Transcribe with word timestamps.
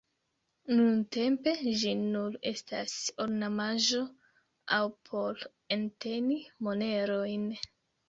Nuntempe 0.77 1.53
ĝi 1.81 1.91
nur 1.99 2.39
estas 2.53 2.97
ornamaĵo 3.27 4.03
aŭ 4.81 4.83
por 5.13 5.49
enteni 5.81 6.43
monerojn. 6.67 7.51